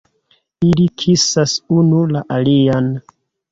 Ili 0.67 0.85
kisas 1.03 1.55
unu 1.77 2.01
la 2.17 2.25
alian! 2.39 2.93